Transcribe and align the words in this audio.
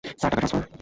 Sir, 0.19 0.29
টাকা 0.31 0.39
transfer? 0.41 0.65